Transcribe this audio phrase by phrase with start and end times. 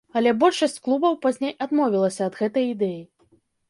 [0.19, 3.01] Але большасць клубаў пазней адмовілася ад гэтай ідэі.